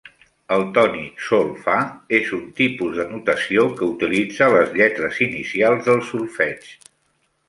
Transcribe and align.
El 0.53 0.63
tònic 0.75 1.19
sol-fa 1.25 1.75
és 2.19 2.31
un 2.37 2.47
tipus 2.59 2.95
de 3.01 3.05
notació 3.11 3.65
que 3.81 3.89
utilitza 3.89 4.47
les 4.55 4.73
lletres 4.79 5.21
inicials 5.27 5.85
del 5.91 6.03
solfeig. 6.09 6.67